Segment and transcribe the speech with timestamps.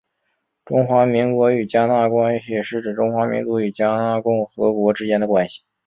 [0.65, 5.61] 中华民国与迦纳关系是指中华民国与迦纳共和国之间的关系。